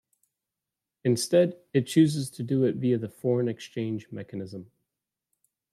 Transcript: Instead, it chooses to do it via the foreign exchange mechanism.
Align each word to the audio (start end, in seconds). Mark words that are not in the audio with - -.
Instead, 1.03 1.61
it 1.73 1.85
chooses 1.85 2.31
to 2.31 2.41
do 2.41 2.63
it 2.63 2.77
via 2.77 2.97
the 2.97 3.07
foreign 3.07 3.47
exchange 3.47 4.11
mechanism. 4.11 4.71